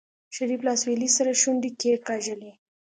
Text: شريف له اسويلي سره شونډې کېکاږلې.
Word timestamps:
شريف 0.35 0.59
له 0.65 0.71
اسويلي 0.77 1.09
سره 1.17 1.31
شونډې 1.41 1.69
کېکاږلې. 1.79 2.51